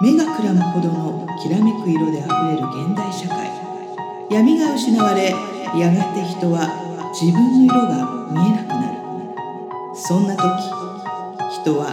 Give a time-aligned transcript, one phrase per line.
[0.00, 3.50] 目がくらむほどのきらめく色であふれる現代社会。
[4.30, 5.34] 闇が失われ
[5.76, 8.98] やがて人は自分の色が見えなくなる。
[9.96, 10.44] そんな時
[11.62, 11.90] 人は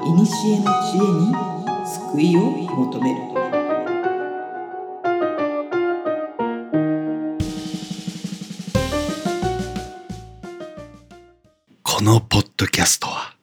[0.00, 0.66] 古の知恵に
[1.86, 2.40] 救いを
[2.76, 3.20] 求める。
[11.82, 13.34] このポッドキャストは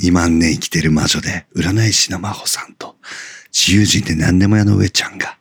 [0.00, 2.73] 2万年生きてる魔女で占い師の真帆さん
[3.66, 5.38] 自由人で何でも屋の上ちゃんが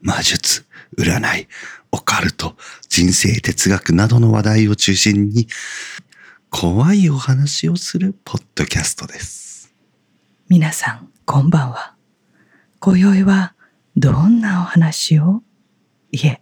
[0.00, 0.64] 魔術、
[0.96, 1.48] 占い、
[1.90, 2.54] オカルト、
[2.88, 5.48] 人生哲学などの話題を中心に
[6.50, 9.74] 怖いお話をするポッドキャストです。
[10.48, 11.96] 皆さん、こんばんは。
[12.78, 13.54] 今宵は
[13.96, 15.42] どんなお話を？
[16.12, 16.40] いえ、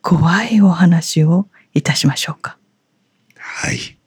[0.00, 2.56] 怖いお話をいたしましょうか。
[3.36, 3.98] はい。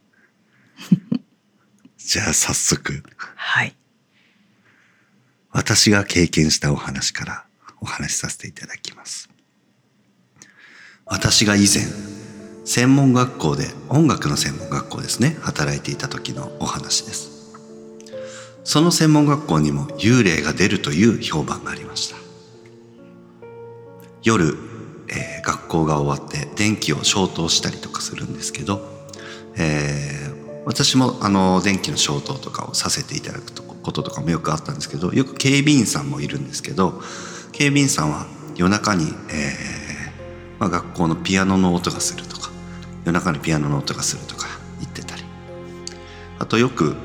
[1.98, 3.04] じゃあ早速。
[3.36, 3.76] はい。
[5.56, 7.46] 私が経験したお話から
[7.80, 9.30] お話しさせていただきます。
[11.06, 11.86] 私が以前、
[12.66, 17.54] 専門学校で、音楽の専門学校ですね、働いていた時のお話です。
[18.66, 22.18] その専門学校にも幽霊が出るという評判がありました。
[24.24, 24.58] 夜、
[25.08, 28.82] えー、学校が終わって電気を消灯したりとかするんですけど、
[29.56, 37.02] えー、私もあの電気の消灯とかをさせていただくとこととかもよくあったんですけどよく警備員さんもいるんですけど
[37.52, 42.50] 警備員さんは夜中に、えーまあ、学校のピアノの音がするとか
[43.06, 44.48] 夜中にピアノの音がするとか
[44.80, 45.24] 言ってたり。
[46.40, 46.96] あとよく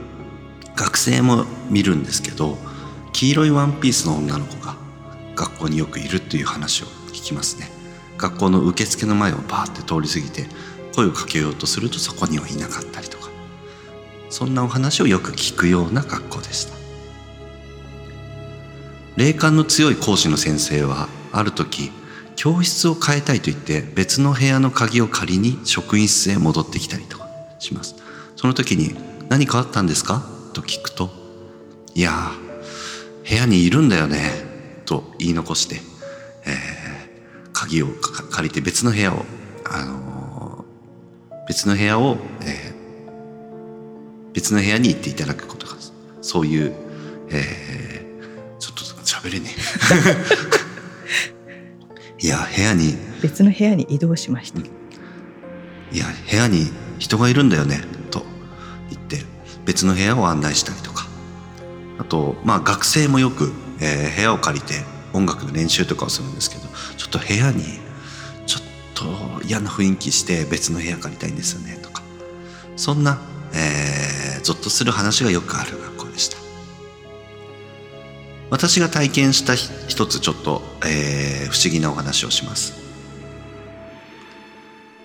[0.74, 2.56] 学生も見るんですけど
[3.12, 4.76] 黄色いワンピースの女の子が
[5.36, 7.68] 学校によくいるっていう話を聞きますね。
[8.16, 10.46] 学校の受付の前をバーって通り過ぎて
[10.94, 13.19] 声をかけようとするとそこにはいなかったりとか。
[14.30, 16.74] そんなお話をよく聞くような学校でした
[19.16, 21.90] 霊感の強い講師の先生はある時
[22.36, 27.28] 教室を変えたいと言って別の部屋の鍵を借りに職員室へ戻ってきたりとか
[27.58, 27.96] します
[28.36, 28.94] その時に
[29.28, 30.24] 「何かあったんですか?」
[30.54, 31.10] と聞くと
[31.94, 32.32] 「いや
[33.28, 34.48] 部屋にいるんだよね」
[34.86, 35.82] と言い残して、
[36.46, 37.88] えー、鍵を
[38.30, 39.24] 借りて別の部屋を、
[39.64, 42.59] あのー、別の部屋を、えー、
[44.32, 45.74] 別の部屋に行っていただくことが
[46.22, 46.72] そういう、
[47.30, 49.50] えー、ちょっと喋れね
[52.20, 52.24] え。
[52.26, 52.96] いや部屋に。
[53.22, 58.24] 別の部屋に移動しました、いや部屋に人がいるんだよねと
[58.90, 59.24] 言って
[59.66, 61.06] 別の部屋を案内したりとか。
[61.98, 66.62] あとまあ学生もよく、えー、部屋を借りて音楽の練習とかをするんですけど
[66.96, 67.62] ちょっと部屋に
[68.46, 68.62] ちょっ
[68.94, 72.02] と嫌な雰囲気して別の部屋借りたいんですよねとか。
[72.76, 73.20] そんな、
[73.52, 76.36] えー、ゾッとする話がよくある学校でした。
[78.50, 82.74] 私が体験した一つちょっと、えー、不思議なお話をします。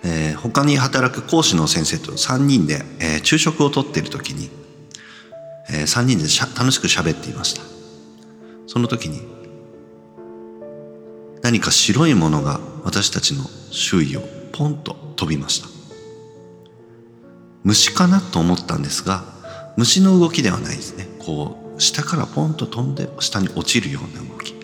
[0.04, 4.50] えー、他に働く講師の先生と3人で、えー、昼食をとっている時に、
[5.70, 7.62] えー、3人でし楽しく喋っていました。
[8.68, 9.22] その時に
[11.42, 15.75] 何か白いものが私たちの周囲をポンと飛びました。
[17.66, 19.24] 虫かなと思ったんですが
[19.76, 24.56] 虫の動きではないですねこう下からポンと飛んで下に落ちるような動き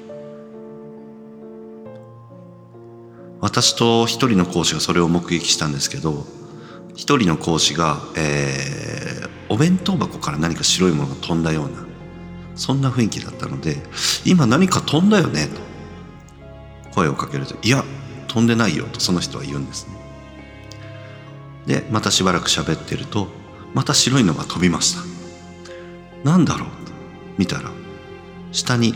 [3.42, 6.26] 私と一人の講師がそれを目撃したんですけど
[6.96, 11.86] 一人の講師が、えー、お弁当箱から何か白いものが飛んだような
[12.56, 13.78] そんな雰囲気だったので
[14.26, 15.48] 「今何か飛んだよね」
[16.86, 17.84] と声をかけると「いや
[18.28, 20.11] 飛んでないよ」とその人は言うんですね。
[21.72, 23.30] でまたしばらく喋ってると
[23.74, 26.30] また白いのが飛びました。
[26.30, 26.70] なんだろう？
[26.86, 26.92] と
[27.38, 27.72] 見たら
[28.52, 28.94] 下に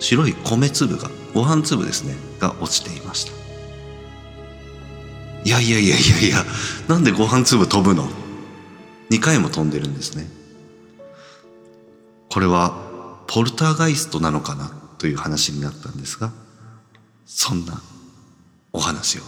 [0.00, 3.32] 白い米粒がご飯粒ですねが落ちていました。
[5.44, 6.44] いやいやいやいやいや
[6.88, 8.08] なんでご飯粒飛ぶの
[9.10, 10.26] ？2回も飛んでるんですね。
[12.30, 14.72] これはポルターガイストなのかな？
[14.98, 16.32] という話になったんですが
[17.26, 17.80] そんな
[18.72, 19.22] お話を。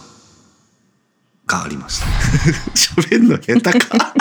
[1.45, 2.05] がありました
[3.01, 4.13] 喋るの下手か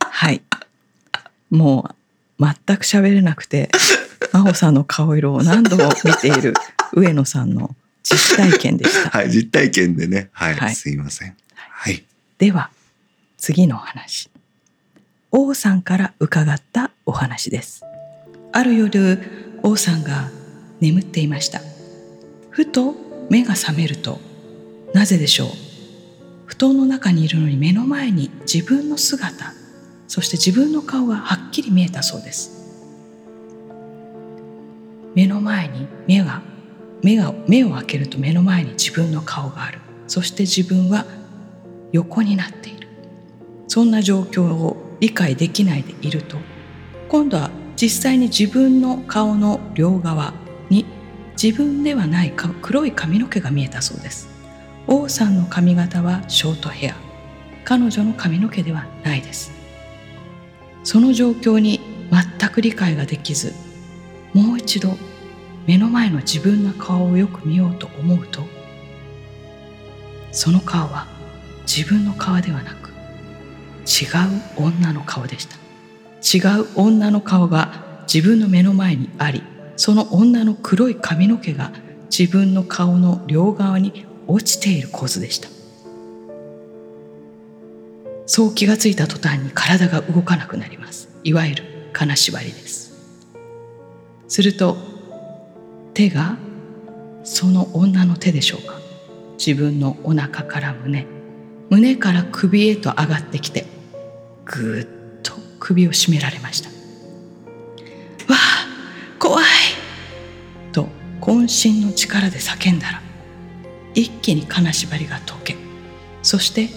[0.10, 0.42] はい
[1.50, 1.94] も
[2.38, 3.70] う全く喋れなくて
[4.32, 6.54] 真帆さんの顔色を何度も見ている
[6.92, 9.10] 上野さんの実体験でした。
[9.16, 10.30] はい、実体験でね。
[10.32, 11.36] はい、はい、すいません。
[11.54, 12.04] はい。
[12.38, 12.70] では、
[13.36, 14.30] 次のお話。
[15.30, 17.82] 王さんから伺ったお話です。
[18.52, 20.30] ある夜、王さんが
[20.80, 21.60] 眠っていました。
[22.50, 22.96] ふと
[23.30, 24.20] 目が覚めると、
[24.92, 25.69] なぜでしょう？
[26.50, 29.54] 布団の中にいるのに目の前に自分の姿、
[30.08, 32.76] そして自分の顔がはっきり見えたそうです。
[35.14, 36.42] 目の前に目が
[37.04, 39.78] 目が目を開けると目の前に自分の顔がある。
[40.08, 41.06] そして自分は
[41.92, 42.88] 横になっている。
[43.68, 46.36] そんな状況を理解できないでいると
[47.08, 50.34] 今度は実際に自分の顔の両側
[50.68, 50.84] に
[51.40, 54.29] 自分ではない黒い髪の毛が見えたそうです。
[54.92, 56.96] 王さんの髪型はショートヘア。
[57.64, 59.52] 彼女の髪の毛ではないです。
[60.82, 63.54] その状況に全く理解ができず
[64.34, 64.96] もう一度
[65.66, 68.42] 目の前の自分の顔をよく見ようと思うと
[70.32, 71.06] その顔は
[71.62, 72.90] 自分の顔ではなく
[73.86, 74.06] 違
[74.58, 75.56] う女の顔でした。
[76.22, 79.42] 違う女の顔が自分の目の前にあり
[79.76, 81.70] その女の黒い髪の毛が
[82.10, 85.48] 自分の顔の両側に落ちている構図でした。
[88.26, 91.08] そう気がついた途端に体が動かなくなります。
[91.24, 92.92] いわゆる金縛りです。
[94.28, 94.76] すると
[95.94, 96.36] 手が
[97.24, 98.80] その女の手でしょうか。
[99.44, 101.06] 自分のお腹から胸
[101.70, 103.64] 胸から首へと上がってきて
[104.44, 104.88] ぐーっ
[105.22, 108.66] と首を絞められましたわあ
[109.18, 109.44] 怖い！
[110.72, 110.88] と
[111.22, 113.02] 渾身の力で叫んだら
[113.94, 115.56] 一気に金縛りが解け
[116.22, 116.68] そして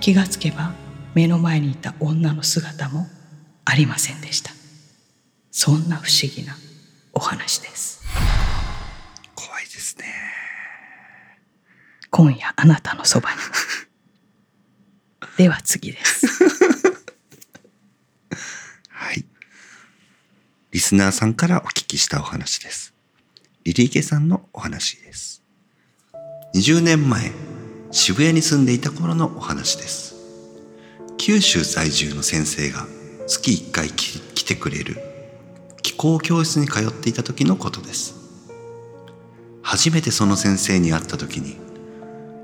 [0.00, 0.72] 気がつけば
[1.14, 3.06] 目の前にいた女の姿も
[3.64, 4.52] ありませんでした。
[5.50, 6.56] そんな不思議な
[7.12, 8.02] お話です。
[9.34, 10.04] 怖いですね。
[12.10, 13.36] 今夜あなたのそばに。
[15.36, 16.26] では次です。
[18.88, 19.24] はい。
[20.70, 22.94] リスナーさんからお聞きしたお話です。
[23.64, 25.41] リリーケさんのお話です
[26.54, 27.32] 20年前
[27.92, 30.14] 渋谷に住んでいた頃のお話です。
[31.16, 32.86] 九州在住の先生が
[33.26, 34.98] 月1回来てくれる
[35.80, 38.14] 気候教室に通っていた時のことです。
[39.62, 41.56] 初めてその先生に会った時に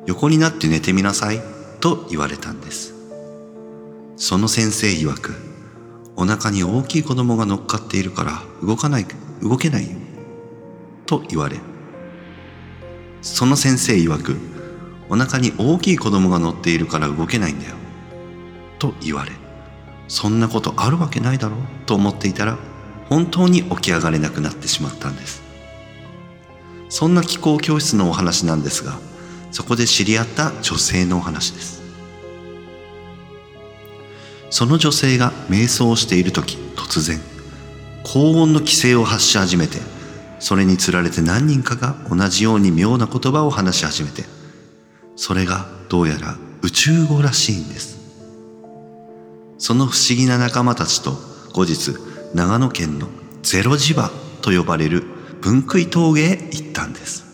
[0.06, 1.42] 横になって寝てみなさい
[1.80, 2.94] と言われたんです。
[4.16, 5.34] その先生曰く
[6.16, 9.06] お腹に大きい子供が乗っかっているから動かない
[9.42, 9.98] 動けないよ
[11.04, 11.58] と言われ
[13.22, 14.36] その先生曰く
[15.08, 17.76] お腹に大きい子供が乗っているから動けないんだよ。
[18.78, 19.32] と言われ
[20.06, 22.56] そんなことあるわけないだろうと思っていたら
[23.08, 25.42] 本当に起き上がれなくなってしまったんです。
[26.88, 28.98] そんな気候教室のお話なんですが
[29.50, 31.82] そこで知り合った女性のお話です。
[34.50, 37.20] その女性が瞑想をしている時突然
[38.02, 39.78] 高音の規制を発し始めて
[40.38, 44.24] それにつられて何人かが同じように妙な言葉を話し始めて
[45.16, 47.98] それがどうやら宇宙語らしいんです。
[49.58, 51.12] その不思議な仲間たちと
[51.52, 51.94] 後日
[52.34, 53.08] 長野県の
[53.42, 54.10] ゼロ磁場
[54.42, 55.02] と呼ばれる
[55.40, 57.24] 分杭峠へ行ったんです。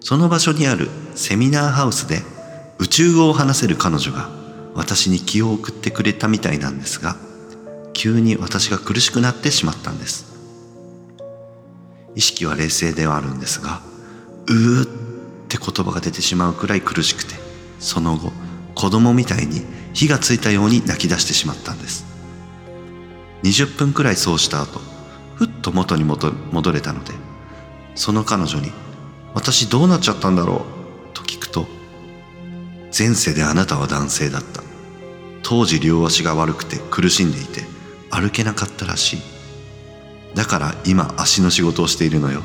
[0.00, 2.22] その場所にあるセミナーハウスで
[2.78, 4.30] 宇宙語を話せる彼女が
[4.74, 7.16] 私に気を送ってくれたみたいなんですが
[7.92, 10.25] 急に私が苦しくなってしまったんです。
[12.16, 13.80] 意識は冷静ではあるんですが
[14.46, 14.86] うーっ
[15.48, 17.34] て言葉が出てしまうくらい苦しくて
[17.78, 18.32] その後
[18.74, 22.04] 子供みたいに火がついたように泣き出してしまったんです。
[23.42, 24.80] 20分くらいそうした後
[25.36, 26.32] ふっと元に戻
[26.72, 27.12] れたので
[27.94, 28.72] その彼女に
[29.34, 30.64] 「私どうなっちゃったんだろ
[31.12, 31.66] う?」と聞くと
[32.96, 34.62] 「前世であなたは男性だった」
[35.42, 37.64] 「当時両足が悪くて苦しんでいて
[38.10, 39.22] 歩けなかったらしい」
[40.36, 42.42] 「だから今足の仕事をしているのよ」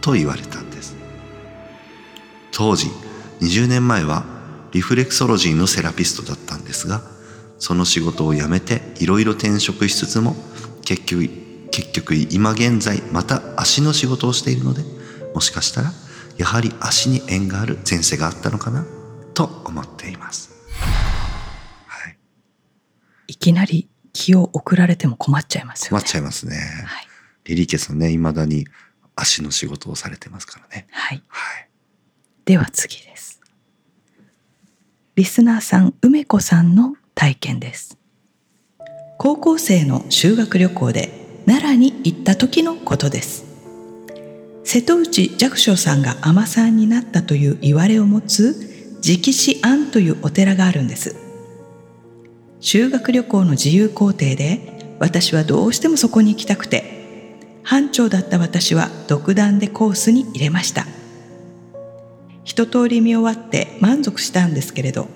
[0.00, 0.94] と言われたんです。
[2.52, 2.88] 当時
[3.40, 4.24] 20年前は
[4.72, 7.02] リフレクソロジーのセラピストだったんですが
[7.58, 10.36] その仕事を辞めていろいろ転職しつつも
[10.84, 11.28] 結局
[11.70, 14.82] 結局今現在また足の仕事をしているので
[15.34, 15.92] もしかしたら
[16.36, 18.84] やはり足に縁がある前世があったのかな
[19.34, 20.50] と思っています、
[21.86, 22.18] はい、
[23.28, 23.88] いきなり
[24.18, 25.90] 気を送られても困っちゃいますよね。
[25.90, 27.06] 困っちゃいますね、はい、
[27.44, 28.66] リリーケさんねいまだに
[29.14, 30.88] 足の仕事をされてますからね。
[30.90, 31.68] はい、はい、
[32.44, 33.40] では次です。
[35.14, 37.96] リスナーさん梅子さんの体験です。
[39.18, 41.12] 高校生の修学旅行で
[41.46, 43.44] 奈良に行った時のことです。
[44.64, 51.27] 瀬戸内寂聴さんが尼さんになったという言われを持つ直志庵というお寺があるんです
[52.60, 60.86] 修学旅行の自由行程で私はどうしてもそこに行きたくて班長だった私は独断でコースに入れました。
[62.44, 65.06] 一通り見終わって満足したんですけれど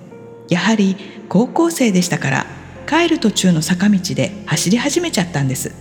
[0.50, 0.96] やはり
[1.30, 2.46] 高校生でしたから
[2.86, 5.72] 帰る途中の坂道で走り始めちゃったんです。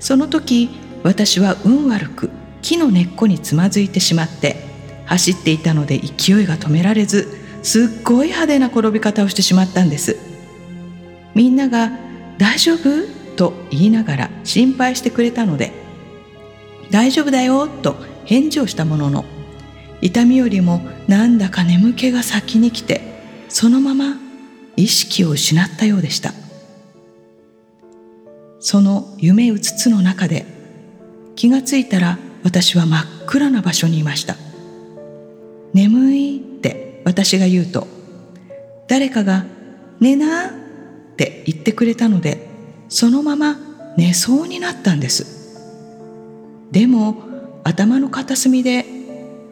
[0.00, 0.70] その時
[1.04, 2.30] 私は運悪く
[2.60, 4.56] 木の根っこにつまずいてしまって
[5.06, 10.16] 走っていたので勢いが止められずすっごい派手な転び方をしてしまったんです
[11.34, 11.92] みんなが
[12.38, 15.72] 「大丈夫?」と言いながら心配してくれたので
[16.90, 19.24] 「大丈夫だよ」と返事をしたものの
[20.00, 23.00] 痛みよりもなんだか眠気が先に来て
[23.48, 24.16] そのまま
[24.76, 26.32] 意識を失ったようでした
[28.60, 30.46] その夢うつつの中で
[31.36, 34.36] 気がついたら私は真っ暗な場所にいました
[35.74, 36.47] 眠い
[37.08, 37.86] 私が言うと
[38.86, 39.46] 誰かが
[39.98, 40.50] 寝なっ
[41.16, 42.46] て言ってくれたので
[42.90, 43.56] そのまま
[43.96, 45.38] 寝そうになったんです。
[46.70, 47.16] でも
[47.64, 48.84] 頭の片隅で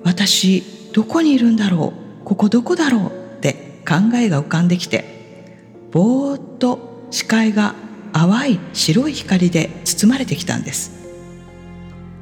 [0.04, 2.24] 私どこにいるんだろう？
[2.26, 3.36] ここどこだろう？
[3.38, 3.54] って
[3.88, 5.56] 考えが浮かんできて
[5.92, 7.74] ぼーっと視界が
[8.12, 10.92] 淡い白い光で包まれてきたんです。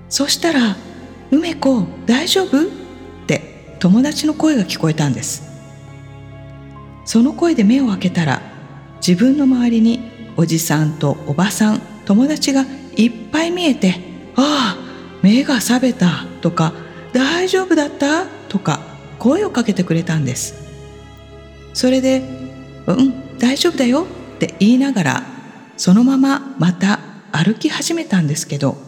[0.09, 0.76] そしたら
[1.33, 2.59] 「梅子大丈夫?」
[3.85, 5.43] 友達の声が聞こえたんです
[7.05, 8.41] その声で目を開けたら
[9.07, 10.00] 自分の周りに
[10.38, 12.64] おじさんとおばさん友達が
[12.97, 13.97] いっぱい見えて
[14.37, 16.73] 「ああ目が覚めた」とか
[17.12, 18.81] 「大丈夫だった?」とか
[19.19, 20.55] 声をかけてくれたんです
[21.75, 22.23] それで
[22.88, 25.23] 「うん大丈夫だよ」って言いながら
[25.76, 27.00] そのまままた
[27.33, 28.79] 歩き始めたんですけど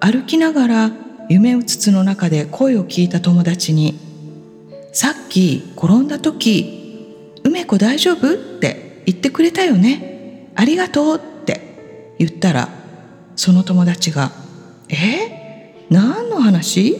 [0.00, 0.90] 歩きながら
[1.32, 3.98] 夢うつつの中で声を聞いた友達に
[4.92, 10.50] 「さっき転んだ時梅子大丈夫?」って言ってくれたよね。
[10.54, 12.68] ありがとうって言ったら
[13.34, 14.30] その友達が
[14.90, 15.86] 「え？
[15.88, 16.98] 何の話？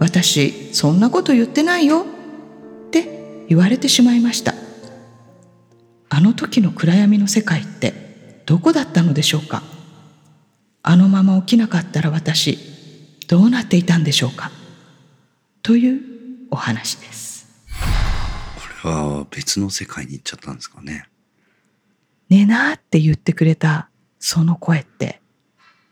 [0.00, 2.04] 私そんなこと言ってないよ」
[2.88, 4.56] って言われてしまいました。
[6.08, 9.62] あの時の暗闇の世界ってどこだったのでしょうか？
[10.82, 12.58] あのまま起きなかったら私
[13.28, 14.50] どうなっていたんでしょうか？
[15.62, 16.00] という
[16.50, 17.46] お話です。
[18.82, 21.04] これは別の世界に行っちゃったんですかね。
[22.30, 25.20] 寝なって言ってくれたその声って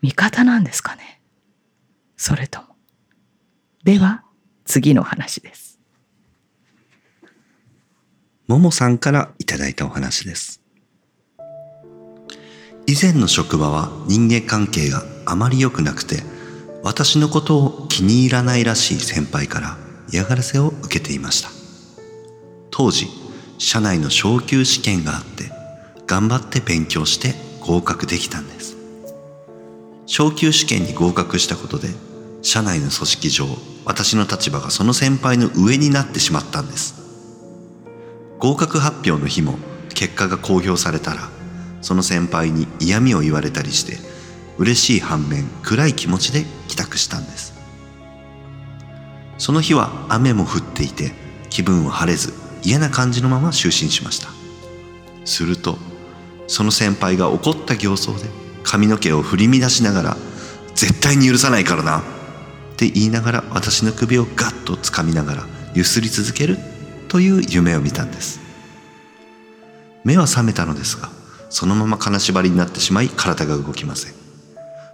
[0.01, 1.21] 味方なんですかね？
[2.15, 2.69] それとも。
[3.83, 4.23] では
[4.65, 5.79] 次の話です。
[8.47, 10.63] ももさんからいただいたお話です。
[12.87, 16.23] 以前の職場は人間関係があまり良くなくて
[16.87, 19.77] 私のことを気に入らないらしい先輩から
[20.09, 21.49] 嫌がらせを受けていました。
[22.71, 23.09] 当時
[23.57, 25.51] 社内の昇級試験があって
[26.05, 28.77] 頑張って勉強して合格できたんです。
[30.05, 31.89] 昇級試験に合格したことで
[32.41, 33.47] 社内の組織上
[33.83, 36.95] 私の立場がその先輩の上になってしまったんです。
[38.39, 39.55] 合格発表の日も
[39.93, 41.27] 結果が公表されたら
[41.81, 43.97] その先輩に嫌味を言われたりして
[44.57, 47.53] 嬉しい反面暗い気持ちで帰宅したんです。
[49.37, 51.11] その日は雨も降っていて
[51.49, 52.33] 気分は晴れず
[52.63, 54.29] 嫌な感じのまま就寝しました。
[55.25, 55.77] すると
[56.47, 58.25] その先輩が怒った形相で
[58.63, 60.17] 髪の毛を振り乱しながら
[60.75, 62.01] 「絶対に許さないからな」っ
[62.77, 66.57] て言いながら私の首をガッと掴みながらゆすり続ける
[67.07, 68.39] という夢を見たんです。
[70.03, 71.09] 目は覚めたのですが
[71.49, 74.16] そのまま金縛りになってしまい体が動きません。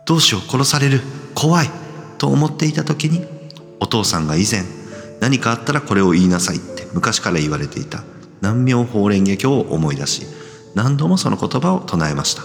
[0.05, 1.01] どうしよう殺される？
[1.35, 1.69] 怖い。
[2.17, 3.25] と思っていた時に
[3.79, 4.63] お父さんが以前
[5.19, 8.03] 何かあったらこれを言いなさいって昔から言われていた。
[8.41, 10.25] 南妙法蓮華経を思い出し
[10.75, 12.43] 何度もその言葉を唱えました。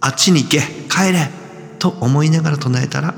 [0.00, 1.28] あっちに行け帰れ
[1.78, 3.14] と思いながら唱えたら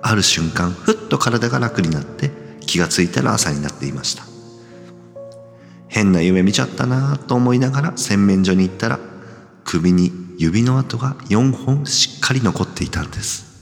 [0.00, 4.24] ある瞬間ふっと体が楽になって気がついたら朝になっていました。
[5.88, 8.98] 変な夢見ちゃったなぁと思いながら洗面所に行ったら
[9.64, 10.10] 首に
[10.42, 13.52] 指の跡が4本しっかり残っていたんです。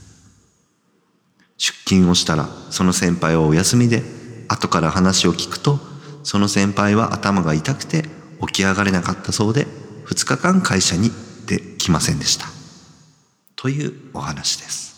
[1.57, 4.01] 出勤をしたらその先輩はお休みで
[4.47, 5.79] 後から話を聞くと
[6.23, 8.05] その先輩は頭が痛くて
[8.47, 9.67] 起き上がれなかったそうで
[10.07, 11.11] 2日間会社に
[11.45, 12.47] 出きませんでした。
[13.55, 14.91] というお話です。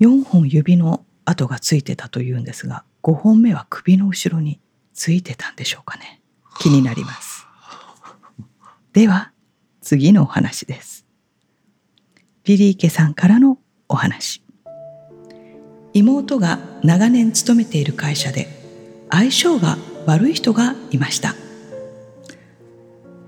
[0.00, 4.60] 4本指の跡がついてたというんですが5本目は首の後ろに
[4.94, 6.22] ついてたんでしょうかね。
[6.58, 7.33] 気になります。
[8.94, 9.32] では
[9.80, 11.04] 次のお話です。
[12.44, 13.58] ピリーケさんからの
[13.88, 14.40] お話。
[15.92, 18.46] 妹が長年勤めている会社で
[19.10, 21.34] 相性が悪い人がいました。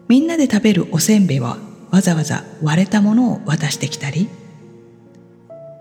[0.06, 1.58] みんなで食べるおせんべいは
[1.90, 4.28] わざわざ割れたものを渡してきたり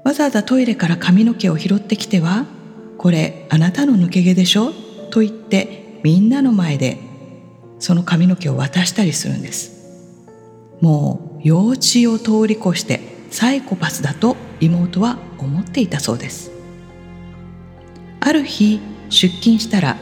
[0.03, 2.47] わざわざトイレから髪の毛を拾ってきては
[2.97, 4.71] これあなたの抜け毛でしょ？
[5.11, 6.97] と言ってみんなの前で
[7.77, 9.74] その髪の毛を渡したりするんです。
[10.81, 16.51] もう幼稚を通り越してサイコパスだと妹は思っていたそうです。
[18.19, 18.79] ある日
[19.09, 19.97] 出勤したら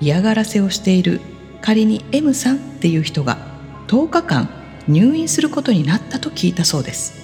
[0.00, 1.20] 嫌がらせをしている
[1.60, 3.36] 仮に M さんっていう人が
[3.88, 4.48] 10日間
[4.88, 7.20] 入院することになったと聞いたそうです。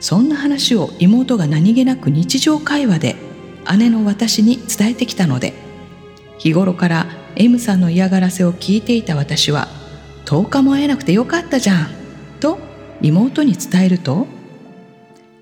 [0.00, 3.16] そんな話を妹が何気なく日常会話で
[3.76, 5.52] 姉の私に伝えてきたので
[6.38, 9.68] 日頃から M さんの嫌がらせを聞いていた私は
[10.30, 11.88] 10日も会えなくてよかったじゃん。
[12.38, 12.60] と
[13.02, 14.28] 妹に伝えると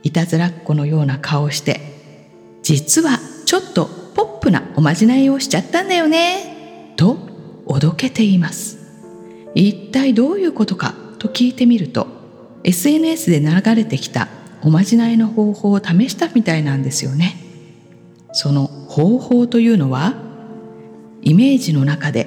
[0.02, 1.80] いたずらっ子のような顔をして
[2.62, 6.94] 実はちょっとポップなおまじないをしちゃったんだよね。
[6.96, 7.18] と
[7.66, 8.78] おどけています。
[9.54, 12.06] 一体どういうことかと聞いてみると
[12.64, 14.28] SNS で流れてきた
[14.62, 17.36] おまじないの方法を試したみたいなんですよね。
[18.32, 20.14] その方法というのは
[21.20, 22.26] イメージの中で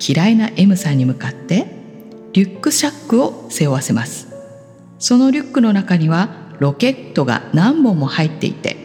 [0.00, 1.77] 嫌いな M さんに向かって
[2.38, 4.28] リュックシャックを背負わせます。
[5.00, 6.28] そのリュックの中には
[6.60, 8.76] ロケットが何本も入っていて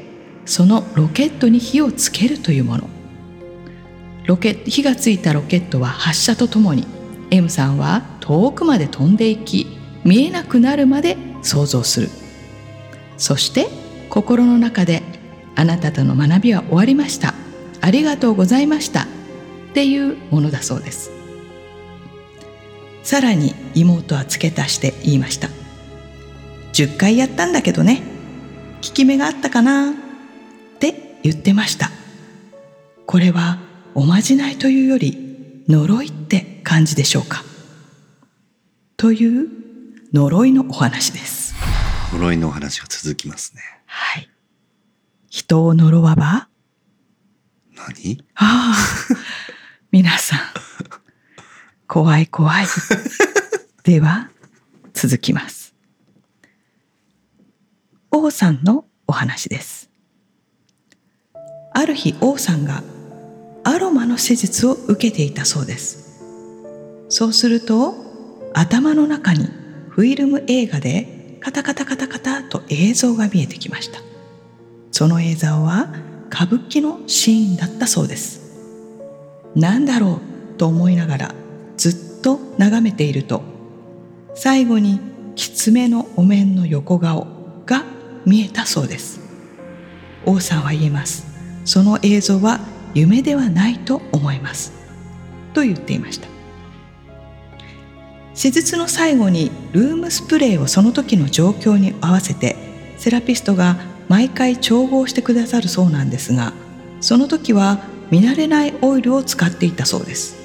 [0.45, 2.89] そのロケットに火をつけるというもの。
[4.25, 6.87] ロケ火がついたロケットは発射とともに
[7.29, 9.67] M さんは遠くまで飛んでいき
[10.03, 12.09] 見えなくなるまで想像する。
[13.17, 13.67] そして
[14.09, 15.03] 心の中で
[15.53, 17.35] 「あなたとの学びは終わりました。
[17.81, 19.03] ありがとうございました」
[19.69, 21.22] っていうものだそうです。
[23.03, 25.49] さらに妹は付け足して言いました
[26.73, 28.01] 10回やったんだけどね。
[28.77, 29.91] 効き目があったかな。
[29.91, 29.93] っ
[30.79, 31.91] て言ってました
[33.05, 33.59] これは
[33.93, 37.43] おまじないというより呪いって感じでしょうか。
[38.97, 39.47] という
[40.13, 41.53] 呪いのお話です。
[42.13, 43.61] 呪いのお話は続きますね。
[43.85, 44.29] はい。
[45.29, 46.47] 人を呪わば？
[47.75, 48.23] 何？
[48.35, 49.15] ああ、
[49.91, 50.39] 皆さん、
[51.93, 52.65] 怖い怖い。
[53.85, 54.31] では、
[54.95, 55.75] 続きます。
[58.09, 59.91] 王さんのお話です。
[61.71, 62.81] ある日王さんが
[63.63, 66.19] アロマの施術を受けていたそうです。
[67.09, 67.93] そうすると
[68.55, 69.47] 頭の中に
[69.89, 73.99] フィルム映画でカタカタカタカタと映像が見えてきました
[74.91, 75.93] その映像は
[76.31, 78.41] 歌舞伎のシーンだったそうです
[79.55, 80.19] 何だろ
[80.55, 81.35] うと思いながら
[82.23, 83.43] と眺めていると
[84.33, 84.99] 最後に
[85.35, 87.27] 狐のお面の横顔
[87.67, 87.83] が
[88.25, 89.19] 見えたそうです。
[90.25, 91.25] 王さんは言います。
[91.65, 92.59] その映像は
[92.93, 94.73] 夢ではないと思います。
[95.53, 96.27] と言っていました。
[98.35, 102.55] 手術の最後にルームスプレーをその時の状況に合わせて
[102.97, 103.77] セラピストが
[104.09, 106.51] 毎回調合してくださるそうなんですが
[106.99, 110.42] その時は見慣れないオイルを使っていたそうです。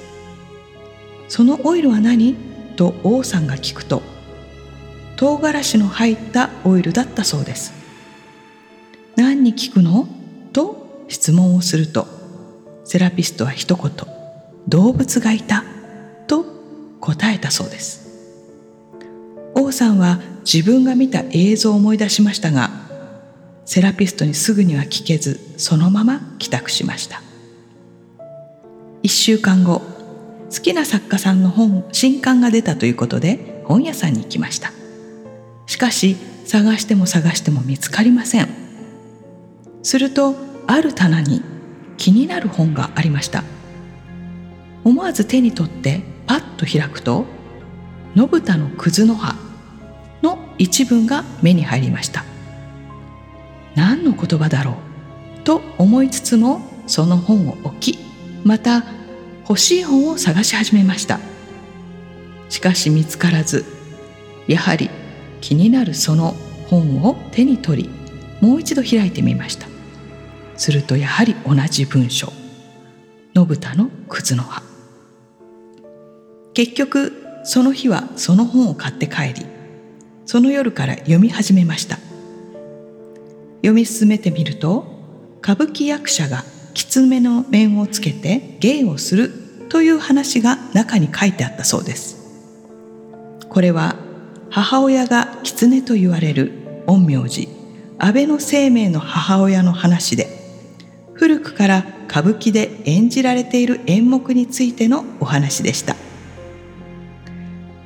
[1.28, 2.34] そのオイルは何？
[2.76, 4.02] と王さんが聞くと
[5.16, 7.72] 唐辛子の入ったオイルだったそうです。
[9.16, 10.06] 何に聞くの？
[10.52, 12.06] と質問をすると
[12.84, 13.92] セラピストは一言
[14.68, 15.64] 動物がいた
[16.26, 16.44] と
[17.00, 18.08] 答えたそうです。
[19.54, 22.70] 王さんは自分が見た映像を思い出しましたが
[23.64, 27.20] セラピストにすぐには聞けずそのまま帰宅しました。
[29.02, 29.82] 1週間後
[30.50, 34.72] 好きな作家さんの本新刊が出たということで本屋さんに行きました。
[35.66, 38.48] しかし探しても探しても見つかりません。
[39.82, 40.34] すると
[40.66, 41.42] ある棚に
[41.98, 43.44] 気になる本がありました。
[44.84, 47.26] 思わず手に取ってパッと開くと
[48.16, 49.36] 「信太の葛の葉」
[50.22, 52.24] の一文が目に入りました。
[53.74, 54.74] 何の言葉だろう
[55.44, 57.98] と思いつつもその本を置き
[58.44, 58.82] また
[59.48, 61.20] 欲しい本を探し始めました。
[62.50, 63.64] しかし見つからず
[64.46, 64.90] やはり
[65.40, 66.34] 気になるその
[66.68, 67.90] 本を手に取り
[68.40, 69.66] もう一度開いてみました。
[70.56, 72.32] するとやはり同じ文章
[73.34, 74.62] 「信太の葛の葉」
[76.52, 77.12] 結局
[77.44, 79.46] その日はその本を買って帰り
[80.26, 81.98] その夜から読み始めました。
[83.58, 84.86] 読み進めてみると
[85.42, 86.44] 歌舞伎役者が
[86.78, 89.32] 狐の面をつけて芸をする
[89.68, 92.16] という話が中に書いてあったそうです。
[93.48, 93.96] これは
[94.48, 97.48] 母親が狐と言われる陰陽師
[97.98, 100.28] 安倍の生命の母親の話で
[101.14, 105.96] 古くから歌舞伎で演じられている演目についてのお話でした。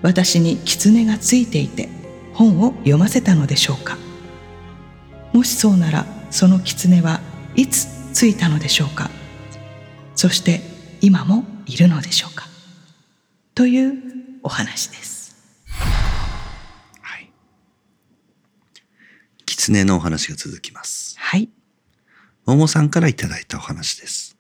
[0.02, 1.88] 私に狐がついていて
[2.34, 3.96] 本を読ませたのでしょうか。
[5.32, 7.20] もしそうならその狐は
[7.56, 9.10] いつついたのでしょうか？
[10.14, 10.60] そして
[11.00, 12.46] 今もいるのでしょうか？
[13.52, 13.94] という
[14.44, 15.34] お話です。
[17.00, 17.32] はい。
[19.44, 21.16] 狐のお話が続きます。
[21.18, 21.48] はい。
[22.46, 24.36] 桃さんからいただいたお話です。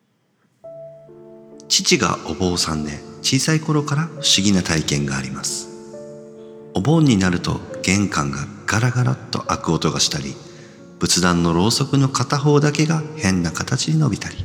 [1.66, 2.92] 父がお坊さんで
[3.22, 5.66] 小さい頃から不思議な体験があります。
[6.74, 10.36] お盆になると玄関がガラガラと開く音がしたり、
[11.02, 14.36] 仏壇のろうそくの片方だけが変な形に伸びたり、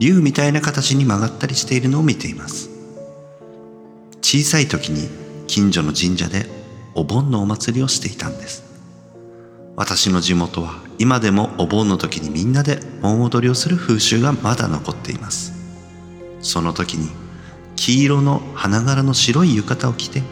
[0.00, 2.70] 竜みたいな形に曲がったりしているのを見ています。
[4.20, 5.08] 小さい時に
[5.46, 6.46] 近所の神社で
[6.96, 8.68] お盆のお祭りをしていたんです。
[9.76, 15.54] 私の地元は今でもお盆の時にみんなで盆踊りをする風習がまだ残っています
[16.42, 17.08] その時に
[17.76, 20.22] 黄色の花柄の白い浴衣を着て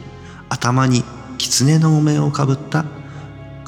[0.51, 1.05] 頭に
[1.39, 2.85] 狐のお面をかぶった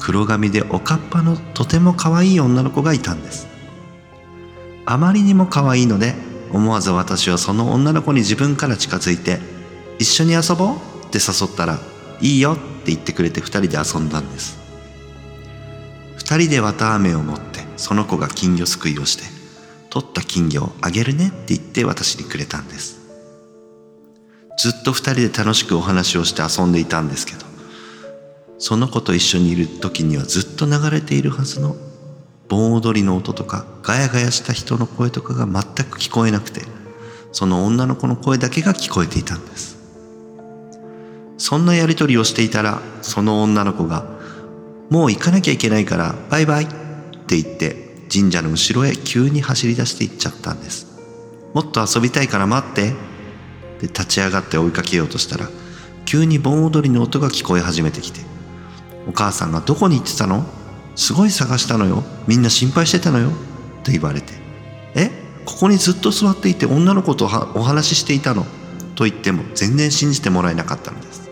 [0.01, 3.47] 黒髪でおかっぱのとても可愛い女の子がいたんです
[4.85, 6.15] あまりにも可愛いので
[6.51, 9.39] 思わず私はその女の子に自分から近づいて
[9.99, 11.79] 「一緒に遊ぼう?」って誘ったら
[12.19, 14.57] 「いいよ」って言ってくれて二人で遊んだんです
[16.17, 19.23] 二人で綿あめを持ってその子が金魚すくいをして
[19.91, 22.99] 取った金魚をあげるねって言って私にくれたんです
[24.57, 27.50] ずっと二人で楽しくお話をして遊んでいたんですけど
[28.61, 31.75] その子と一緒にいる時にはずっと流れているはずの
[32.47, 36.61] 盆踊りの音とかガヤガヤした人の声とかが全く聞こえなくて
[37.31, 39.79] その女の子の声だけが聞こえていたんです。
[41.39, 44.05] そんなやりとりをしていたらその女の子が
[44.91, 46.67] もう行かなきゃいけないからバイバイっ
[47.25, 47.75] て言って
[48.13, 50.85] 神社の後ろへ急に走り出して行っちゃったんです。
[51.55, 52.91] もっと遊びたいから待って
[53.79, 55.49] で立ち上がって追いかけようとしたら
[56.05, 58.30] 急に盆踊りの音が聞こえ始めてきて
[59.07, 60.45] お母さんがどこに行ってたの？
[60.95, 62.03] すごい探したのよ。
[62.27, 63.31] みんな心配してたのよ。
[63.83, 64.33] と言われて。
[64.95, 65.09] え？
[65.45, 68.45] ここにずっと座っていて女の子とお話ししていたの？
[68.95, 71.29] と言っても全然信じてもらえなかったのです。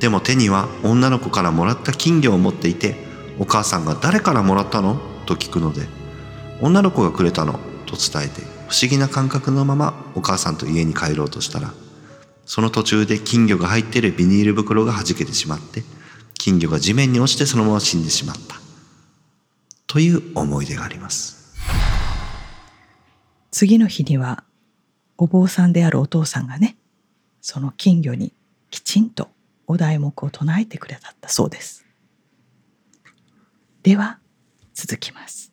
[0.00, 2.96] でも手には女の子からもらった金魚を持っていて
[3.38, 5.00] お母さんが誰からもらったの？
[5.26, 5.86] と聞くので
[6.60, 7.58] 女の子がくれたの？
[7.86, 11.72] と伝えて不思議な感覚のままお母さんと家に帰ろうとしたら
[12.46, 15.82] その途中で金魚が入っているビニール袋が弾けてしまって
[16.42, 18.56] 金魚が地面に落ちてそのまま死んでしまった。
[19.86, 21.54] という思い出があります。
[23.50, 24.42] 次の日には
[25.18, 26.78] お坊さんであるお父さんがね
[27.42, 28.32] その金魚に
[28.70, 29.28] きちんと
[29.66, 31.84] お題目を唱えてくれたったそうです。
[33.82, 34.18] では
[34.72, 35.52] 続きます。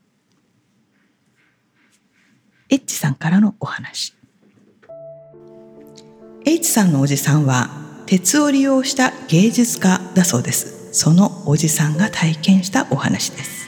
[2.70, 4.14] エッチさんからのお話。
[6.46, 7.70] H さんのおじさんは
[8.06, 10.77] 鉄を利用した芸術家だそうです。
[10.98, 13.68] そのおじさんが体験したお話です。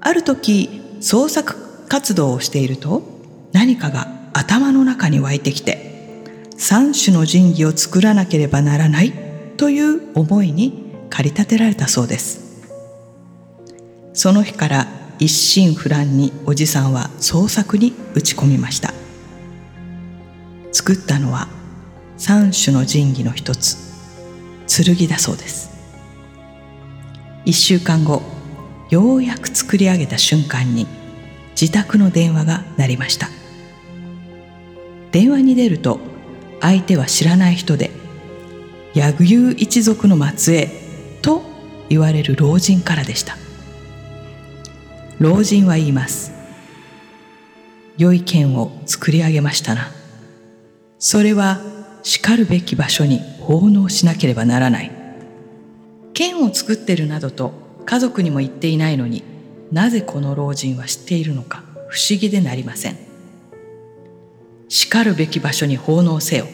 [0.00, 3.02] ある時創作活動をしていると
[3.52, 6.22] 何かが頭の中に湧いてきて
[6.56, 9.12] 三種の神器を作らなければならない
[9.58, 12.64] という思いに駆り立てられたそうです。
[14.14, 14.86] その日から
[15.18, 18.94] 一心不乱におじさんは創作に打ち込みました。
[20.72, 21.48] 作ったのは
[22.16, 23.76] 三種の神器の一つ
[24.66, 25.73] 剣だそうです。
[27.44, 28.22] 一週間後
[28.90, 30.86] ようやく作り上げた瞬間に
[31.60, 33.28] 自宅の電話が鳴りました。
[35.12, 36.00] 電話に出ると
[36.60, 37.90] 相手は知らない人で
[38.94, 40.68] 柳生一族の末裔
[41.22, 41.42] と
[41.88, 43.36] 言われる老人からでした。
[45.20, 46.32] 老人は言います
[47.96, 49.92] 良い剣を作り上げましたな。
[50.98, 51.60] それは
[52.02, 55.03] しかるべき場所に奉納しなければならない。
[56.14, 57.52] 剣を作ってるなどと
[57.84, 59.24] 家族にも言っていないのに
[59.72, 62.96] なぜこの老人は知っているのか不思議でなりません。
[64.68, 66.46] しかるべき場所に奉納せよ。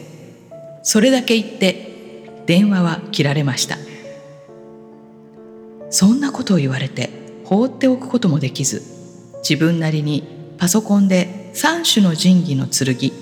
[0.83, 3.77] それだけ言って電話は切られました。
[5.91, 7.11] そんなことを言われて
[7.45, 8.83] 放っておくこともできず
[9.43, 13.13] 自分なりにパソコンで三種の神器の剣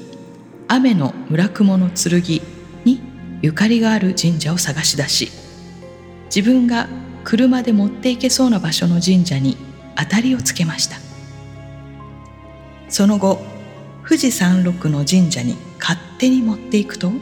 [0.68, 2.20] 雨の村雲の剣
[2.84, 3.00] に
[3.42, 5.47] ゆかりがある神社を探し出し
[6.34, 6.88] 自分が
[7.24, 9.56] 車で持っていけそうな場所の神社に
[9.96, 10.96] 当たりをつけました。
[12.88, 13.40] その後
[14.06, 17.12] 富士山麓の神社に勝手に持っていくと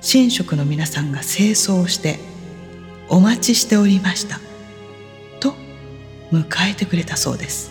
[0.00, 2.20] 神職の皆さんが清掃して
[3.10, 4.38] 「お待ちしておりました」
[5.40, 5.54] と
[6.32, 7.70] 迎えてくれたそうです。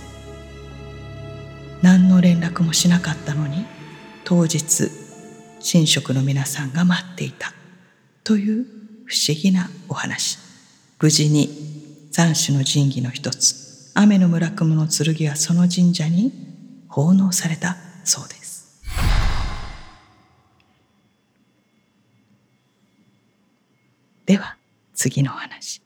[1.82, 3.66] 何の連絡もしなかったのに
[4.26, 4.92] 当日
[5.72, 7.54] 神職の皆さんが待っていた
[8.26, 8.66] という
[9.10, 10.38] 不思議なお話。
[11.00, 11.50] 無事に
[12.12, 16.32] 残首の神器の一つ雨の村雲の剣はその神社に
[16.88, 18.84] 奉納されたそうです。
[24.28, 24.58] では
[24.94, 25.82] 次のお話、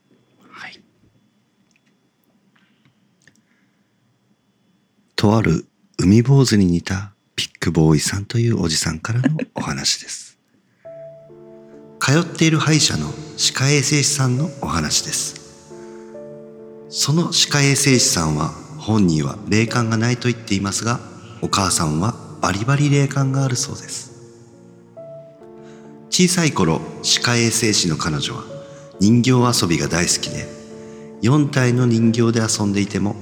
[0.50, 0.84] はい、
[5.16, 5.66] とある
[5.98, 10.33] 海坊主に似たピックボーイさんというおじさんからのお話です。
[12.06, 15.80] 通っている歯医者の歯科衛生士さんのお話です。
[16.90, 21.00] その歯科衛生士さんは本人は霊感がないと言っていますが、
[21.42, 24.12] お母さんはバリバリ霊感があるそうです。
[26.10, 28.44] 小さい頃、歯科衛生士の彼女は
[29.00, 30.46] 人形遊びが大好きで、
[31.22, 33.16] 4体の人形で遊んでいても、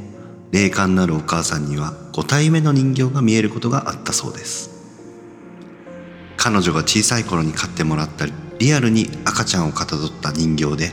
[0.50, 4.72] 霊感のあるお母さんには5体目の人形が見えることがあったそうです。
[6.36, 8.26] 彼女が小さい頃に買ってもらった
[8.62, 10.92] リアルに赤ちゃんをかたどった人形で、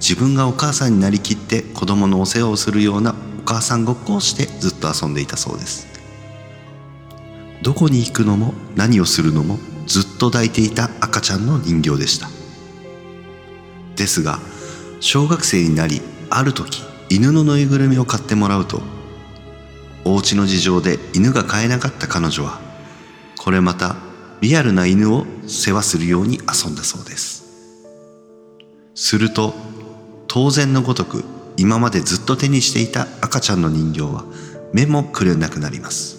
[0.00, 5.86] 自分がお母さんになりきって子供のお世話をするようなお母さんごっこをしてずっと遊んでいたそうです。
[7.62, 12.28] どこに行くのも何をするのもずっと抱いていた赤ちゃんの人形でした。
[13.94, 14.40] ですが、
[14.98, 18.82] 小学生になり、ある時、犬のぬいぐるみを買ってもらうと、
[20.04, 22.60] お家の事情で犬が飼えなかった彼女は、
[23.38, 23.94] これまた
[24.40, 27.44] リアルな犬を世話するように遊んだそうです。
[28.94, 29.54] すると、
[30.26, 31.24] 当然のごとく
[31.56, 34.24] 今までずっと手にしていた赤ちゃんの人形は
[34.72, 36.16] 目もくれなくなります。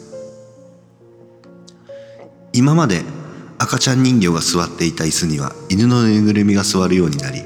[2.53, 3.03] 今まで
[3.59, 7.43] 赤ちゃん人形が座っていた椅子には犬のぬいぐるみが座るようになり、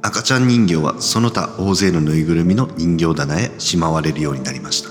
[0.00, 4.90] 赤ちゃん人形はその他大勢のぬいぐるみの人形棚へしまわれるようになりました。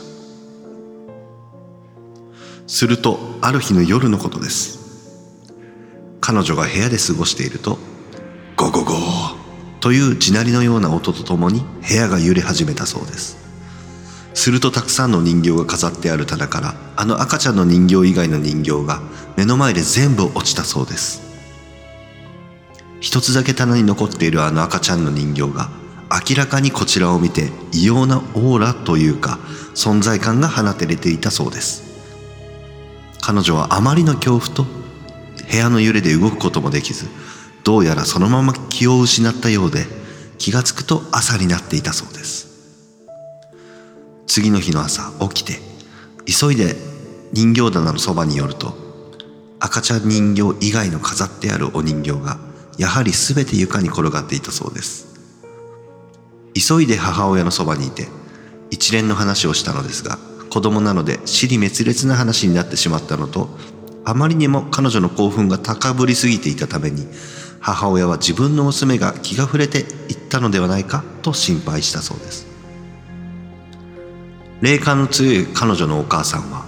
[2.67, 4.80] すると、ある日の夜のことです。
[6.21, 7.79] 彼女が部屋で過ごしていると、
[8.55, 13.38] ゴゴゴーという地鳴りのような音とともに部屋が揺れ始めたそうです。
[14.36, 19.01] するとたくさんの人形が飾ってある棚からあの赤ちゃんの人形以外の人形が
[19.36, 21.21] 目の前で全部落ちたそうです。
[22.99, 25.69] 一つだけ棚に残っているあの赤ちゃんの人形が
[26.29, 29.39] 明らかにこちらを見て異様なオーラというか
[29.73, 31.81] 存在感が放てれていたそうです。
[33.21, 34.80] 彼女はあまりの恐怖と
[35.51, 37.07] 部屋の揺れで動くこともできず
[37.63, 39.85] どうやらそのまま気を失ったようで
[40.37, 42.49] 気がつくと朝になっていたそうです。
[44.25, 45.59] 次の日の朝起きて
[46.25, 46.75] 急いで
[47.33, 48.73] 人形棚のそばに寄ると
[49.59, 52.39] 赤ちゃん人形以外の飾ってあるお人形が
[52.77, 55.11] やはり全て床に転がっていたそうです。
[56.55, 58.07] 急いで母親のそばにいて
[58.69, 60.17] 一連の話をしたのですが
[60.49, 63.49] 子供なので尻滅裂な話になってしまったのと
[64.05, 67.07] あまりにも彼女の興奮が高ぶりすぎていたために
[67.59, 72.47] 母親は自分の娘が気が触れていったのではないかと心配したそうです。
[74.61, 76.65] 霊感の強い彼女のお母さんは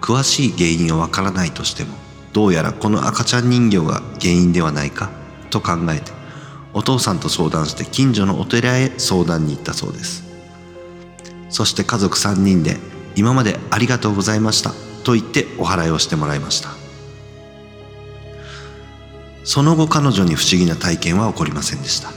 [0.00, 1.94] 詳しい原因はわからないとしても
[2.32, 5.10] どうやらこの赤ちゃん人形が原因ではないか
[5.50, 6.12] と考えて
[6.72, 10.28] お父さんと相談して近所のお寺へ相談に行ったそうです。
[11.50, 12.76] そして家族3人で
[13.16, 14.72] 今までありがとうございました
[15.04, 16.70] と言ってお祓いをしてもらいました。
[19.44, 22.10] その後彼女に不思議な体験は起こりませんでした。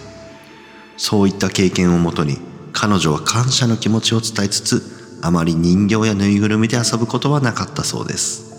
[0.98, 2.38] そういった経験をもとに
[2.74, 8.52] 彼女は感謝の気持ちを伝えつつあまり人形やぬいぐるみで遊ぶことはなかったそうです。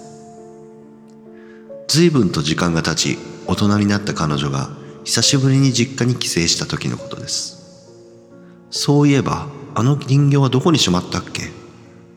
[1.88, 4.70] 随分と時間が経ち大人になった彼女が
[5.04, 7.58] 久しぶりに実家に帰省した時のことです。
[8.70, 11.50] そういえばあの人形はどこにしまったっけ？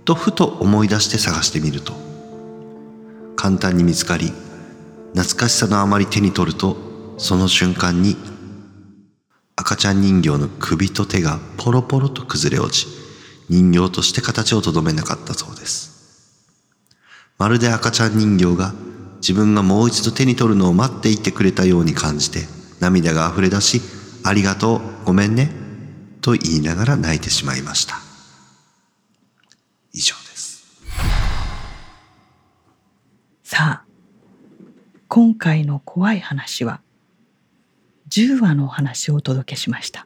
[0.06, 1.94] とふと思い出して探してみると
[3.36, 4.32] 簡単に見つかり
[5.14, 6.78] 懐かしさのあまり手に取ると
[7.18, 8.16] その瞬間に
[9.56, 12.88] 赤ちゃん人形の首と手がポロポロと崩れ落ち
[13.50, 15.96] 人形として形をとどめなかったそうです。
[17.38, 18.74] まるで赤ちゃん人形が
[19.18, 22.40] 自分がもう一度手に取るのを待っていてくれたように感じて
[22.80, 23.82] 涙が溢れ出し
[24.24, 25.52] ありがとうごめんね
[26.22, 28.05] と言いながら泣いてしまいました。
[29.96, 30.66] 以上です。
[33.44, 33.86] さあ
[35.08, 36.82] 今回の怖い話は
[38.10, 40.06] 10話のお話をお届けしました。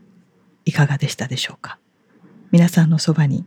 [0.65, 1.79] いかがでしたでしょうか？
[2.51, 3.45] 皆さんのそばに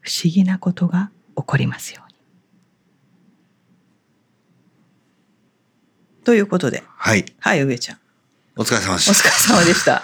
[0.00, 2.14] 不思議なことが起こりますように。
[6.24, 6.82] ということで。
[6.96, 7.24] はい。
[7.38, 7.98] はい上ちゃん。
[8.56, 9.28] お疲れ様でおした。
[9.28, 10.02] 疲れ様でした。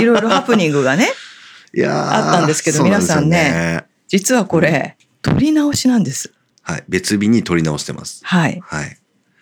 [0.00, 1.08] いろいろハプニングがね
[1.74, 3.84] いやーあったんですけど皆さんね
[4.16, 6.32] 実はこれ撮り直しなんです。
[6.62, 6.84] はい。
[6.88, 8.20] 別日に撮り直してます。
[8.24, 8.60] はい。
[8.64, 8.96] はい。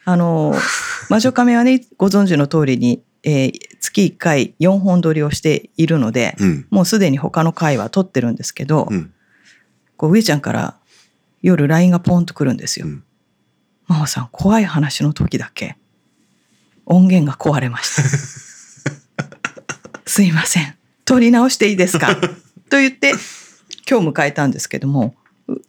[0.07, 0.55] あの
[1.11, 6.67] 魔女カメはねご存知の通りに、えー月1回4本撮りをしているので、うん。
[6.71, 9.13] もうすでに他の回は撮ってるんですけど、うん。
[9.99, 10.79] こう上ちゃんから
[11.43, 12.87] 夜 LINE がポンと来るんですよ。
[12.87, 13.05] うん。
[13.89, 15.77] 真帆さん怖い話の時だけ
[16.87, 18.03] 音源が壊れました。
[20.07, 20.75] すいません。
[21.05, 22.17] 撮り直していいですか？
[22.71, 23.13] と言って
[23.89, 25.15] 今日迎えたんですけども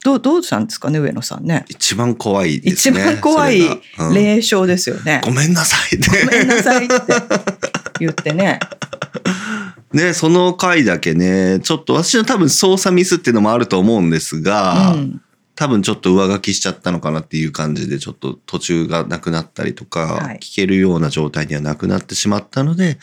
[0.04, 1.66] どうどうしたんですかね上野さんね。
[1.68, 3.06] 一番怖いです一ね。
[3.06, 3.62] 番怖い
[4.14, 5.22] 霊障ですよね。
[5.24, 6.26] ごめんなさいって。
[6.26, 6.96] ごめんなさいって
[8.00, 8.60] 言ってね。
[9.94, 15.22] ね、その回だけね、ちょっと私の多分操作ミスっていうのもあると思うんですが、うん
[15.56, 22.98] 多分ちょっと上書きしちゃったのかなっていう感じで、ちょっと途中がなくなったりとか、はい聞けるような状態にはなくなってしまったので、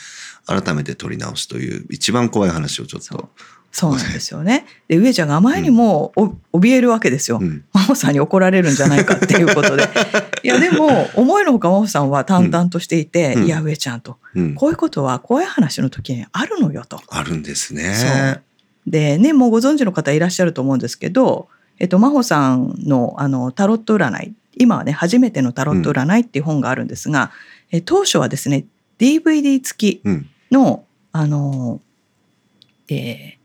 [0.46, 3.30] 改めて撮り直すという一番怖い話をちょっと。
[3.72, 4.66] そうなんですよね。
[4.88, 6.12] で上ちゃんがあまりにも
[6.52, 7.38] お怯えるわけですよ。
[7.40, 9.88] うん真帆さんに怒られるんじゃないかっていうことで。
[10.42, 17.00] いやでも思いのほか真帆さんは淡々としていて、うんいや上ちゃんとうんこういうことは怖い話の時にあるのよと。
[17.08, 18.42] あるんですね。
[18.86, 27.30] でねもうご存知の方いらっしゃると思うんですけど、えっと、真帆さんのあのタロット占い今はね初めてのタロット占いっていう本があるんですが、
[27.70, 28.64] え当初はですね
[28.98, 30.28] DVD 付きうん。
[30.50, 31.80] のあの、
[32.88, 33.39] えー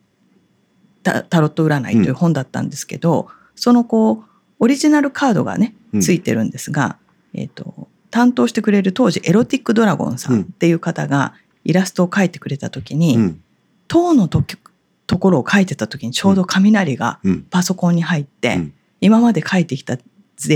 [1.06, 4.24] タタロット占いという本だったんですけど、そのこう
[4.60, 6.98] オリジナルカードがねうんついてるんですが、
[7.34, 13.42] えー、と担当してくれる当時エロティックドラゴンさんっていう方がイラストを描いてくれた時に、うん。
[13.88, 14.58] 塔のとき
[15.06, 17.44] ところを描いてた時にちょうど雷がうん。
[17.44, 20.04] パソコンに入って、うん今まで書いてきたデ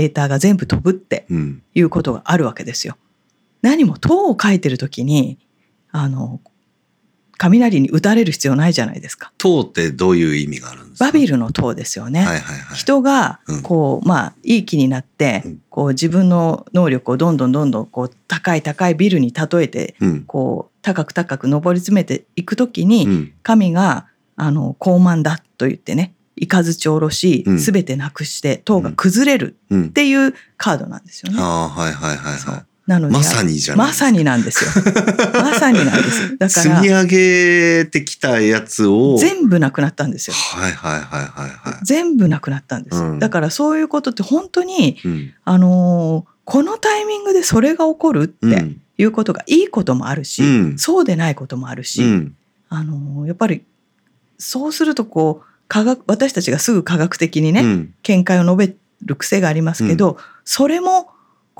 [0.08, 1.62] ータが全部飛ぶってうん。
[1.74, 2.96] いうことがあるわけですよ。
[3.62, 5.38] 何も塔を書いてる時に
[5.92, 6.40] あの
[7.48, 9.32] 雷に打たれる必要ないじゃないですか。
[9.38, 11.06] 塔ってどういう意味があるんですか？
[11.06, 12.20] バビルの塔ですよね。
[12.20, 12.76] はいはいはい。
[12.76, 20.24] 人がうんこう、まあいい気になって、うんこう自分の能力をどんどんどんどんこう高い高いビルに例えてうん。
[20.24, 23.32] こう高く高く上り詰めていくときに、うん。
[23.42, 26.12] 神があの高慢だと言ってね
[26.48, 29.88] 雷下ろしうん全てなくして塔が崩れるうんっ。
[29.88, 31.38] ていうカードなんですよね。
[31.40, 33.16] ああ、はいはいはいそはうなのでい。
[33.16, 34.70] まさにじゃないまさになんですよ。
[35.32, 36.36] まさになんです。
[36.36, 39.16] だから積み上げてきたやつを。
[39.16, 40.34] 全部なくなったんですよ。
[40.34, 41.84] はいはいはいはいはい。
[41.84, 42.96] 全部なくなったんです。
[42.96, 45.32] うんだからそういうことって本当にうん。
[45.44, 48.80] あのーこのタイミングでそれが起こるってうん。
[48.98, 52.34] いうことがいいこともあるし、うんそうでないこともあるし、うん。
[52.68, 53.62] あのーやっぱり
[54.38, 57.94] そうするとこう科学私たちがすぐ科学的にね、うん。
[58.02, 58.74] 見解を述べ
[59.04, 61.09] る癖がありますけど、それも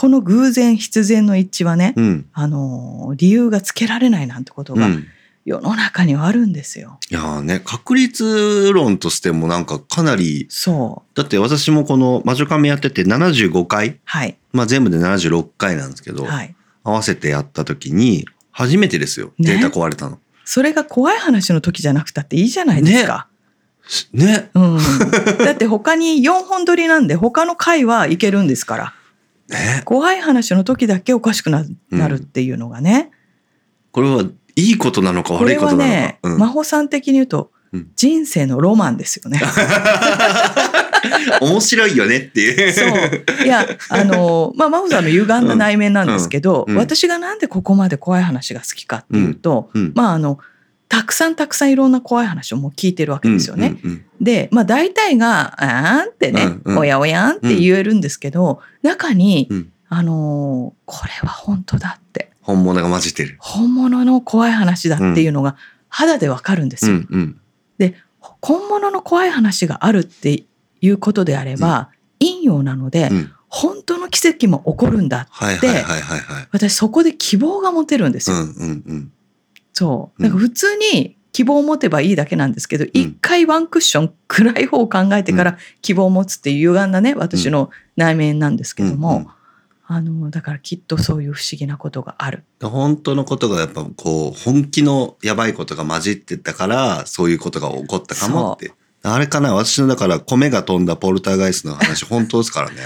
[0.00, 2.26] この偶然必然の一致はね、うん。
[2.32, 5.06] あの理由がつけられないなんてことがうん。
[5.44, 6.98] 世の中にはあるんですよ。
[7.10, 16.54] いやーね、確率論としてもなんかかなり、そうだって私もこの魔女神やってて75回、はいまあ全部で76回なんですけど、はい。
[16.82, 19.56] 合わせてやった時に、初めてですよ、ね？
[19.56, 20.18] データ壊れたの。
[20.46, 23.28] それが怖い話の時じゃなくたっていいじゃないですか。
[24.14, 24.50] ね。
[24.54, 24.78] うん、
[25.44, 28.94] だって他に4本撮りなんで他の回はいけるんですから
[29.50, 29.82] ね。
[29.84, 33.10] 怖い話の時だけおかしくななるっていうのがね、
[33.92, 35.96] これはいいことなのかこれ悪いことなのか。
[35.96, 39.40] はね、うん真帆さん的に言うと、うん人生のロマンですよね。
[41.40, 42.72] 面白いよねっていう。
[42.72, 43.44] そう。
[43.44, 50.38] いや、あの、まあ、真帆さんの歪んだ内面なんですけど、うんうん私がなんでここまで怖い話が好きかっていうと、うんまあ、あの、
[50.90, 53.78] たくさんたくさんいろんな怖い話をもう聞いてるわけですよね。
[53.82, 55.54] うんうんで、まあ、大体が、
[55.96, 59.48] あーんってね、うんうんおやおやんって言えるんですけど、中に、
[59.88, 63.36] あのーこれは本当だって、本物が混じってる。
[63.38, 65.56] 本物の怖い話だっていうのが
[65.88, 66.96] 肌でわかるんですよ。
[66.96, 67.40] うんうん
[67.78, 67.94] で、
[68.42, 70.44] 本物の怖い話があるって
[70.82, 73.32] いうことであれば、陰陽なので、うん。
[73.48, 75.26] 本当の奇跡も起こるんだ。
[75.30, 76.48] はいはいはいはいはい。
[76.52, 78.36] 私そこで希望が持てるんですよ。
[78.36, 79.12] うんうんうん。
[79.80, 80.22] そう。
[80.22, 80.28] うん。
[80.28, 89.26] なんか普通に希望を持てばいいだけなんですけど、一、回ワンクッション暗い方を考えてから希望を持つっていう歪んだね、私の内面なんですけども、うんうん。
[89.86, 92.44] あの、だからきっとそういう不思議なことがある。
[92.62, 98.72] 本当のことがやっぱこう本気のやばいことが混じってたからそういうことが起こったかもって。
[99.02, 102.76] あれかな私のだから米が飛んだポルターガイスの話本当ですからね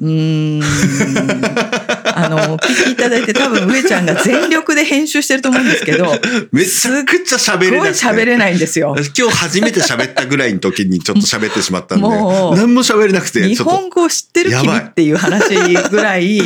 [0.00, 0.62] うーん。
[2.16, 6.06] あの、お聞きいただいて多分上ちゃんが全力で編集してると思うんですけど、
[6.50, 8.96] めちゃくちゃ喋すごいれなくて喋れないんですよ。
[9.16, 15.54] 今日初めて喋ったぐらいの時にちょっと喋ってしまったんでもう何も喋れなくて日本語を知ってる君っていう話
[15.90, 16.40] ぐらい、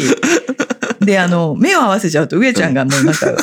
[1.01, 3.37] で、あの、目を合わせちゃうと上ちゃんがもうなんか、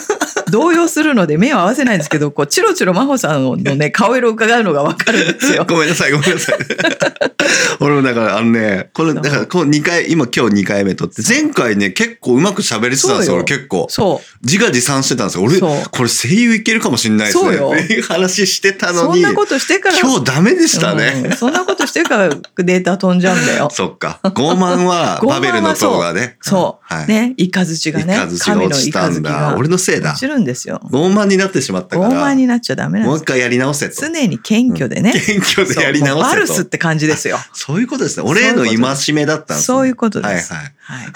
[0.50, 5.66] 動揺するので目を合わせないんですけど、こう、チロチロ真帆さんのね、顔色を伺うのがわかるんですよ。
[5.68, 6.58] ごめんなさいごめんなさい。
[7.80, 9.22] 俺もだからあのねこれそう。
[9.22, 13.34] だからこう2回回今今日2回目撮って前回ね結構うまく喋れてたんですよそうよ。
[13.36, 13.88] 俺結構。
[13.90, 15.44] そ自画自賛してたんですよ。
[15.44, 17.58] 俺これ声優いけるかもしれないですね。
[17.58, 21.32] そういう話してたうのにそんなことしてから今日ダメでしたね、うん。
[21.34, 23.70] そんなことしてるからデータ飛んじゃうんだよ。
[23.74, 24.20] そっか。
[24.24, 26.38] 傲慢は バベルの塔がね。
[26.42, 27.08] そう、はい。
[27.08, 28.16] ねイカズチがね。
[28.16, 29.56] イカズチが落ちたんだ。
[29.58, 30.80] 俺のせいだるんですよ。
[30.86, 33.96] 傲慢になってしまったか傲ら慢になっちゃダメなんもう一回やり直せと。
[34.00, 36.30] 常に謙虚でね、謙虚でやり直せと。
[36.30, 37.38] バルスって感じですよ。
[37.54, 38.26] そういうことですね。
[38.28, 39.76] 俺への戒めだったんですね。
[39.76, 40.54] そういうことです。
[40.54, 41.08] はいはい。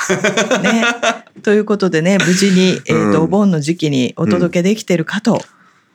[0.60, 0.74] はい。
[0.74, 0.86] ね。
[1.44, 3.16] ということでね、無事に、えっ、と、うん。
[3.22, 5.42] お盆の時期にお届けできてるかと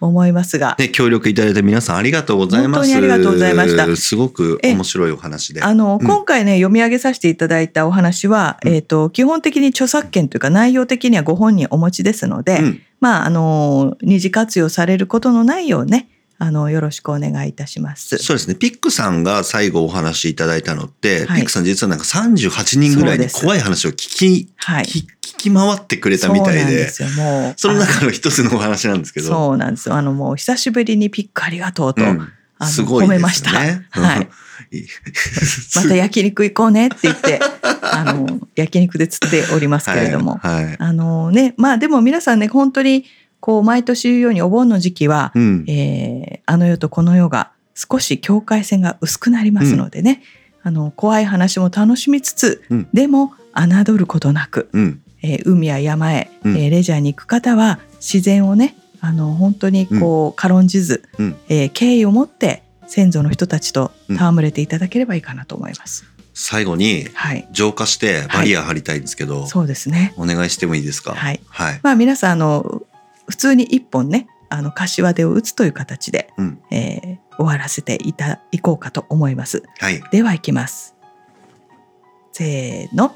[0.01, 2.81] 思いますが、ね、協力いただいた皆さんありがとうございます。
[2.81, 3.97] 本当にありがとうございました。
[3.97, 5.63] すごく面白いお話で。
[5.63, 6.07] あの、うん。
[6.07, 8.75] 今回ね、読み上げさせていただいたお話は、うん。
[8.75, 12.83] えっ、と、基本的に著作権というか内容的にはご本人お持ちですので、うん。
[13.01, 16.09] まあ、あの、二次活用されることのないようね、
[16.39, 18.19] あの、よろしくお願いいたします。
[18.19, 18.55] そうですね。
[18.55, 24.85] ピックさんが最後お話しいただいたのって、はいピックさん実はなんか38人ぐらいに怖い話を聞き、はい。
[24.85, 27.55] 聞聞き回ってくれたみたいでそうもう。
[27.57, 29.29] その中の一つのお話なんですけど。
[29.29, 29.95] そうなんですよ。
[29.95, 33.09] あの、もう久しぶりにピックありがとうと、うんあのすごいね。
[33.09, 33.73] 褒めましたはい
[34.71, 34.87] い。
[35.77, 37.39] また焼肉行こうねって言って、
[37.83, 40.39] あの、焼肉で釣っておりますけれども。
[40.43, 40.65] はい。
[40.65, 43.05] はいあのね、まあでも皆さんね、本当に、
[43.41, 45.65] こう、毎年言うようにお盆の時期は、うん。
[45.69, 50.23] えーあの世とこの世が少し境界線が薄くなりますのでね、
[50.63, 55.03] あの、怖い話も楽しみつつ、うんでも、侮ることなく、うん。
[55.23, 66.05] えー海や山へ、うんえーレジャーに行く方は、自然をね、あの、本当にこう、軽んじず、うんえー敬意を持って、先祖の人たちと戯れていただければいいかなと思います。
[66.39, 67.49] 最後に、はい。
[67.51, 70.13] 浄化してバリア張りたいんですけど、そうですね。
[70.17, 71.15] お願いしてもいいですか？
[71.15, 71.41] はい。
[71.49, 71.81] はい。
[71.83, 72.83] まあ皆さんあの
[73.29, 76.61] 普通に一本ねあの柏手を打つという形で、うん。
[76.71, 79.63] えー終わらせていたいこうかと思います。
[79.79, 80.03] はい。
[80.11, 80.97] ではいきます。
[82.33, 83.15] せーの。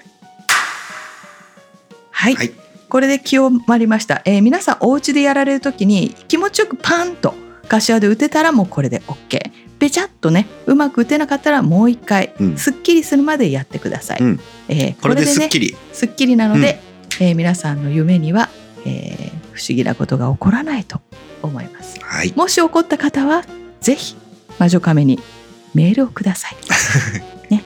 [2.10, 2.34] はい。
[2.34, 2.50] はい。
[2.90, 4.20] これで清まりました。
[4.26, 7.34] えー皆さんお家でやられるときに気持ちよくパンと
[7.68, 9.40] 柏で打てたらもうこれで OK。
[9.78, 14.18] べちゃっとねうまく打てなかったらもう一回、うんすっきりするまでやってください。
[14.20, 15.74] うんえーこれでねすっきり。
[15.94, 16.78] すっきりなので、
[17.20, 18.50] えー皆さんの夢には、
[18.84, 21.02] えー不思議なことが起こらないと
[21.42, 22.00] 思います。
[22.00, 22.32] はい。
[22.34, 23.44] もし起こった方は
[23.82, 24.16] ぜひ
[24.58, 25.20] 魔女亀に
[25.74, 26.56] メールをください。
[27.54, 27.62] ね、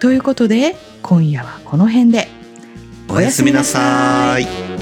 [0.00, 2.28] ということで今夜はこの辺で
[3.08, 4.81] おやすみなさい。